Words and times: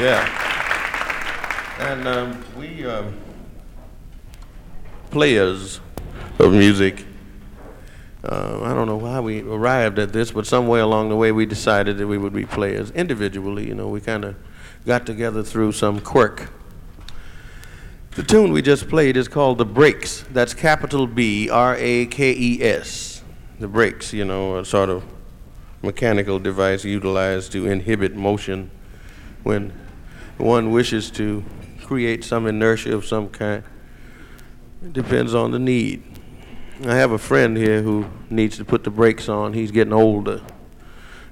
Yeah. 0.00 0.28
And 1.78 2.06
um, 2.06 2.44
we 2.58 2.84
um, 2.84 3.14
players 5.10 5.80
of 6.38 6.52
music. 6.52 7.06
Uh, 8.22 8.60
I 8.62 8.74
don't 8.74 8.86
know 8.86 8.96
why 8.96 9.20
we 9.20 9.40
arrived 9.40 9.98
at 9.98 10.12
this, 10.12 10.32
but 10.32 10.46
somewhere 10.46 10.82
along 10.82 11.08
the 11.08 11.16
way 11.16 11.32
we 11.32 11.46
decided 11.46 11.96
that 11.96 12.06
we 12.06 12.18
would 12.18 12.34
be 12.34 12.44
players 12.44 12.90
individually. 12.90 13.68
You 13.68 13.74
know, 13.74 13.88
we 13.88 14.02
kind 14.02 14.26
of 14.26 14.36
got 14.84 15.06
together 15.06 15.42
through 15.42 15.72
some 15.72 16.00
quirk. 16.00 16.50
The 18.10 18.22
tune 18.22 18.52
we 18.52 18.60
just 18.60 18.88
played 18.88 19.16
is 19.16 19.28
called 19.28 19.56
The 19.56 19.64
Brakes. 19.64 20.26
That's 20.30 20.52
capital 20.52 21.06
B 21.06 21.48
R 21.48 21.74
A 21.78 22.04
K 22.04 22.34
E 22.36 22.62
S. 22.62 23.22
The 23.58 23.68
brakes, 23.68 24.12
you 24.12 24.26
know, 24.26 24.58
a 24.58 24.64
sort 24.66 24.90
of 24.90 25.04
mechanical 25.82 26.38
device 26.38 26.84
utilized 26.84 27.52
to 27.52 27.66
inhibit 27.66 28.14
motion 28.14 28.70
when 29.42 29.72
one 30.38 30.70
wishes 30.70 31.10
to 31.12 31.44
create 31.82 32.24
some 32.24 32.46
inertia 32.46 32.94
of 32.94 33.04
some 33.04 33.28
kind. 33.28 33.62
It 34.82 34.92
depends 34.92 35.34
on 35.34 35.52
the 35.52 35.58
need. 35.58 36.02
I 36.84 36.96
have 36.96 37.12
a 37.12 37.18
friend 37.18 37.56
here 37.56 37.82
who 37.82 38.06
needs 38.28 38.56
to 38.58 38.64
put 38.64 38.84
the 38.84 38.90
brakes 38.90 39.28
on. 39.28 39.54
He's 39.54 39.70
getting 39.70 39.94
older. 39.94 40.42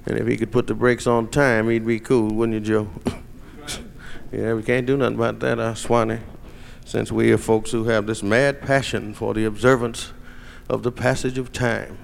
And 0.05 0.17
if 0.17 0.27
he 0.27 0.37
could 0.37 0.51
put 0.51 0.67
the 0.67 0.73
brakes 0.73 1.07
on 1.07 1.29
time, 1.29 1.69
he'd 1.69 1.85
be 1.85 1.99
cool, 1.99 2.33
wouldn't 2.33 2.53
you, 2.53 2.59
Joe? 2.59 2.89
yeah, 4.31 4.53
we 4.53 4.63
can't 4.63 4.85
do 4.85 4.97
nothing 4.97 5.15
about 5.15 5.39
that, 5.39 5.59
uh, 5.59 5.75
Swanee, 5.75 6.19
since 6.83 7.11
we 7.11 7.31
are 7.31 7.37
folks 7.37 7.71
who 7.71 7.85
have 7.85 8.07
this 8.07 8.23
mad 8.23 8.61
passion 8.61 9.13
for 9.13 9.33
the 9.33 9.45
observance 9.45 10.13
of 10.69 10.83
the 10.83 10.91
passage 10.91 11.37
of 11.37 11.51
time, 11.51 11.97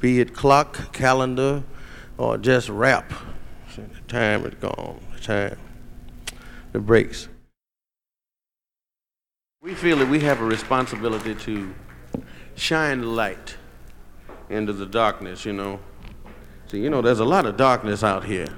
be 0.00 0.20
it 0.20 0.34
clock, 0.34 0.92
calendar, 0.92 1.64
or 2.18 2.38
just 2.38 2.68
rap. 2.68 3.12
The 3.76 3.82
time 4.08 4.44
is 4.44 4.54
gone. 4.54 5.00
The 5.14 5.20
time. 5.20 5.58
The 6.72 6.80
brakes. 6.80 7.28
We 9.62 9.74
feel 9.74 9.98
that 9.98 10.08
we 10.08 10.20
have 10.20 10.40
a 10.40 10.44
responsibility 10.44 11.34
to 11.34 11.74
shine 12.56 13.14
light 13.14 13.56
into 14.48 14.72
the 14.72 14.86
darkness, 14.86 15.44
you 15.44 15.52
know. 15.52 15.80
See, 16.66 16.80
you 16.80 16.90
know, 16.90 17.02
there's 17.02 17.20
a 17.20 17.24
lot 17.24 17.46
of 17.46 17.56
darkness 17.56 18.02
out 18.02 18.24
here. 18.24 18.48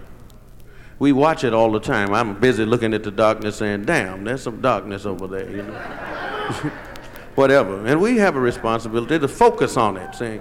We 0.99 1.13
watch 1.13 1.43
it 1.43 1.53
all 1.53 1.73
the 1.73 1.81
time. 1.81 2.15
I'm 2.15 2.39
busy 2.39 2.65
looking 2.65 2.95
at 2.95 3.03
the 3.03 3.11
darkness 3.11 3.57
saying, 3.57 3.85
damn, 3.85 4.25
there's 4.25 4.43
some 4.43 4.61
darkness 4.61 5.05
over 5.05 5.27
there, 5.27 5.51
you 5.51 5.63
know. 5.63 5.75
Whatever. 7.35 7.85
And 7.85 8.01
we 8.01 8.19
have 8.19 8.37
a 8.37 8.41
responsibility 8.41 9.19
to 9.19 9.27
focus 9.27 9.77
on 9.77 9.97
it, 9.97 10.15
saying, 10.15 10.41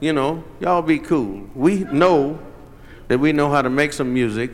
you 0.00 0.12
know, 0.12 0.42
y'all 0.58 0.82
be 0.82 0.98
cool. 0.98 1.48
We 1.54 1.84
know 1.84 2.40
that 3.06 3.18
we 3.18 3.32
know 3.32 3.48
how 3.48 3.62
to 3.62 3.70
make 3.70 3.92
some 3.92 4.12
music, 4.12 4.50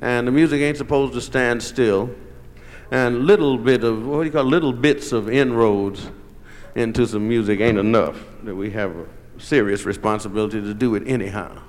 and 0.00 0.26
the 0.26 0.32
music 0.32 0.60
ain't 0.60 0.76
supposed 0.76 1.12
to 1.14 1.20
stand 1.20 1.62
still. 1.62 2.10
And 2.90 3.26
little 3.26 3.56
bit 3.56 3.84
of 3.84 4.06
what 4.06 4.20
do 4.20 4.24
you 4.24 4.32
call 4.32 4.44
little 4.44 4.72
bits 4.72 5.12
of 5.12 5.30
inroads 5.30 6.10
into 6.74 7.06
some 7.06 7.28
music 7.28 7.60
ain't 7.60 7.78
enough 7.78 8.18
that 8.42 8.54
we 8.54 8.70
have 8.70 8.96
a 8.96 9.06
serious 9.38 9.84
responsibility 9.84 10.60
to 10.60 10.74
do 10.74 10.94
it 10.94 11.06
anyhow. 11.06 11.62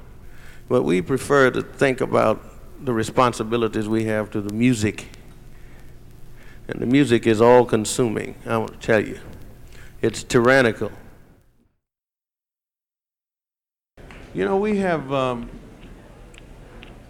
But 0.67 0.83
we 0.83 1.01
prefer 1.01 1.51
to 1.51 1.61
think 1.61 2.01
about 2.01 2.41
the 2.83 2.93
responsibilities 2.93 3.87
we 3.87 4.05
have 4.05 4.31
to 4.31 4.41
the 4.41 4.53
music. 4.53 5.07
And 6.67 6.81
the 6.81 6.85
music 6.85 7.27
is 7.27 7.41
all 7.41 7.65
consuming 7.65 8.35
i 8.45 8.57
want 8.57 8.79
to 8.79 8.79
tell 8.79 9.05
you. 9.05 9.19
It's 10.01 10.23
tyrannical. 10.23 10.91
You 14.33 14.45
know 14.45 14.57
we 14.57 14.77
have 14.77 15.11
um, 15.11 15.49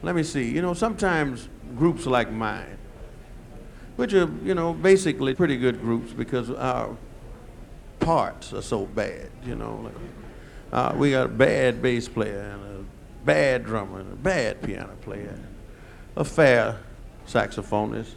let 0.02 0.16
me 0.16 0.24
see 0.24 0.50
you 0.50 0.62
know 0.62 0.74
sometimes 0.74 1.50
groups 1.76 2.06
like 2.06 2.32
mine 2.32 2.78
which 4.02 4.16
are, 4.16 4.30
you 4.44 4.56
know, 4.56 4.74
basically 4.74 5.36
pretty 5.36 5.58
good 5.58 5.80
groups 5.80 6.12
because 6.12 6.50
our 6.50 6.98
parts 8.00 8.52
are 8.52 8.62
so 8.64 8.88
bad, 8.88 9.30
you 9.46 9.56
know. 9.56 9.92
Uh, 10.72 10.94
we 10.98 11.12
got 11.12 11.26
a 11.26 11.30
bad 11.30 11.84
bass 11.84 12.08
player 12.08 12.40
and 12.40 12.64
a 12.64 12.86
bad 13.26 13.64
drummer 13.64 14.00
and 14.00 14.12
a 14.12 14.16
bad 14.16 14.60
piano 14.64 14.96
player, 15.02 15.38
a 16.16 16.24
fair 16.24 16.80
saxophonist, 17.28 18.14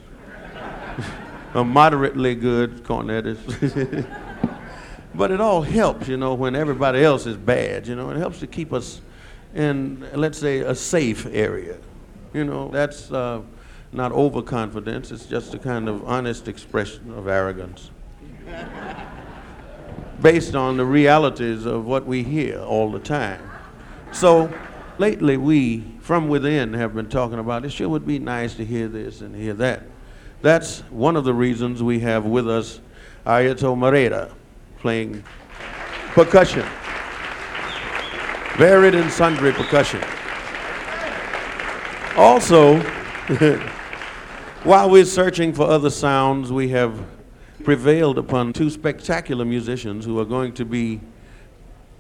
a 1.55 1.63
moderately 1.63 2.35
good 2.35 2.83
cornetist. 2.85 4.07
but 5.15 5.31
it 5.31 5.41
all 5.41 5.61
helps, 5.61 6.09
you 6.09 6.17
know, 6.17 6.33
when 6.33 6.57
everybody 6.57 7.05
else 7.05 7.27
is 7.27 7.37
bad, 7.37 7.87
you 7.87 7.95
know. 7.95 8.09
It 8.09 8.17
helps 8.17 8.41
to 8.41 8.47
keep 8.47 8.73
us 8.73 9.03
in, 9.55 10.07
let's 10.15 10.39
say, 10.39 10.61
a 10.61 10.75
safe 10.75 11.27
area. 11.27 11.79
You 12.33 12.45
know, 12.45 12.69
that's 12.69 13.11
uh, 13.13 13.43
not 13.93 14.13
overconfidence, 14.13 15.13
it's 15.13 15.27
just 15.27 15.55
a 15.55 15.59
kind 15.59 15.89
of 15.89 16.05
honest 16.05 16.49
expression 16.49 17.13
of 17.13 17.29
arrogance. 17.29 17.91
Based 20.21 20.55
on 20.55 20.77
the 20.77 20.85
realities 20.85 21.65
of 21.65 21.87
what 21.87 22.07
we 22.07 22.23
hear 22.23 22.59
all 22.61 22.91
the 22.91 22.99
time. 22.99 23.41
So 24.13 24.53
lately 24.99 25.37
we, 25.37 25.85
from 26.01 26.29
within, 26.29 26.75
have 26.75 26.95
been 26.95 27.09
talking 27.09 27.39
about 27.39 27.65
it 27.65 27.71
sure 27.71 27.89
would 27.89 28.07
be 28.07 28.19
nice 28.19 28.55
to 28.55 28.65
hear 28.65 28.89
this 28.89 29.21
and 29.21 29.35
hear 29.35 29.55
that. 29.55 29.83
That's 30.43 30.81
one 30.91 31.17
of 31.17 31.25
the 31.25 31.35
reasons 31.35 31.83
we 31.83 32.01
have 32.01 32.25
with 32.25 32.49
us 32.49 32.81
Airto 33.27 33.77
Moreira 33.77 34.31
playing 34.79 35.25
percussion. 36.13 36.67
Varied 38.57 38.95
and 38.95 39.11
sundry 39.11 39.53
percussion. 39.53 40.03
Also, 42.17 42.81
While 44.65 44.89
we're 44.89 45.05
searching 45.05 45.53
for 45.53 45.65
other 45.65 45.89
sounds, 45.89 46.51
we 46.51 46.69
have 46.69 47.07
prevailed 47.65 48.17
upon 48.17 48.55
two 48.55 48.71
spectacular 48.71 49.45
musicians 49.45 50.07
who 50.07 50.19
are 50.19 50.25
going 50.25 50.53
to 50.55 50.65
be 50.65 51.03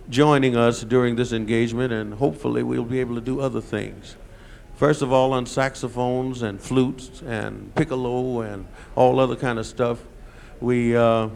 joining 0.08 0.56
us 0.56 0.82
during 0.82 1.16
this 1.16 1.32
engagement, 1.32 1.92
and 1.92 2.14
hopefully 2.14 2.62
we'll 2.62 2.84
be 2.84 3.00
able 3.00 3.14
to 3.16 3.20
do 3.20 3.40
other 3.40 3.60
things. 3.60 4.16
First 4.76 5.02
of 5.02 5.12
all, 5.12 5.34
on 5.34 5.44
saxophones 5.44 6.40
and 6.40 6.58
flutes 6.58 7.22
and 7.22 7.74
piccolo 7.74 8.40
and 8.40 8.66
all 8.94 9.20
other 9.20 9.36
kind 9.36 9.58
of 9.58 9.66
stuff, 9.66 9.98
we 10.60 10.96
uh, 10.96 11.28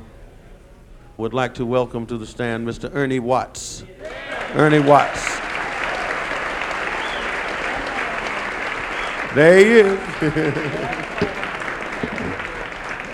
would 1.18 1.34
like 1.34 1.52
to 1.54 1.66
welcome 1.66 2.06
to 2.06 2.16
the 2.16 2.26
stand 2.26 2.66
Mr. 2.66 2.90
Ernie 2.94 3.20
Watts. 3.20 3.84
Ernie 4.54 4.80
Watts. 4.80 5.38
There 9.34 9.58
he 9.58 9.64
is. 9.72 9.98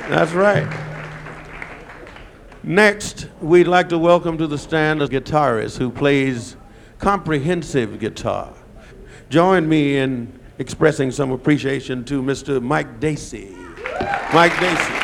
That's 0.08 0.32
right. 0.32 0.68
Next, 2.62 3.28
we'd 3.40 3.66
like 3.66 3.88
to 3.88 3.98
welcome 3.98 4.38
to 4.38 4.46
the 4.46 4.56
stand 4.56 5.02
a 5.02 5.08
guitarist 5.08 5.76
who 5.76 5.90
plays 5.90 6.56
comprehensive 6.98 7.98
guitar. 7.98 8.54
Join 9.28 9.68
me 9.68 9.96
in 9.96 10.40
expressing 10.58 11.10
some 11.10 11.30
appreciation 11.32 12.04
to 12.04 12.22
Mr. 12.22 12.62
Mike 12.62 13.00
Deasy. 13.00 13.54
Mike 14.32 14.52
Deasy. 14.58 15.03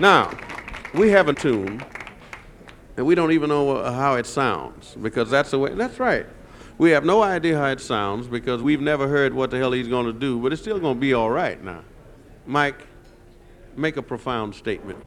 Now, 0.00 0.34
we 0.94 1.10
have 1.10 1.28
a 1.28 1.34
tune, 1.34 1.84
and 2.96 3.04
we 3.04 3.14
don't 3.14 3.32
even 3.32 3.50
know 3.50 3.84
how 3.92 4.14
it 4.14 4.24
sounds 4.24 4.96
because 5.02 5.28
that's 5.28 5.50
the 5.50 5.58
way. 5.58 5.74
That's 5.74 6.00
right. 6.00 6.24
We 6.78 6.90
have 6.92 7.04
no 7.04 7.22
idea 7.22 7.58
how 7.58 7.66
it 7.66 7.82
sounds 7.82 8.26
because 8.26 8.62
we've 8.62 8.80
never 8.80 9.06
heard 9.08 9.34
what 9.34 9.50
the 9.50 9.58
hell 9.58 9.72
he's 9.72 9.88
going 9.88 10.06
to 10.06 10.14
do, 10.14 10.38
but 10.38 10.54
it's 10.54 10.62
still 10.62 10.80
going 10.80 10.94
to 10.94 11.00
be 11.00 11.12
all 11.12 11.28
right 11.28 11.62
now. 11.62 11.84
Mike, 12.46 12.86
make 13.76 13.98
a 13.98 14.02
profound 14.02 14.54
statement. 14.54 15.04